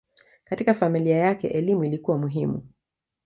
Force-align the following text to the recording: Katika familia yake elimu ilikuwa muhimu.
Katika 0.43 0.73
familia 0.73 1.17
yake 1.17 1.47
elimu 1.47 1.83
ilikuwa 1.85 2.17
muhimu. 2.17 2.67